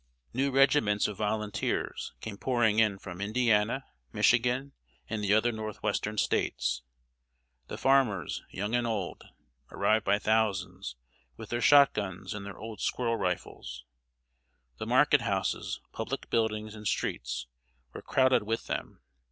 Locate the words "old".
8.87-9.23, 12.57-12.81